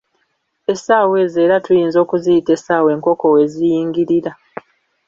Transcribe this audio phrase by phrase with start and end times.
[0.71, 4.31] Essaawa ezo era tuyinza okuziyita essaawa enkoko we ziyingirira.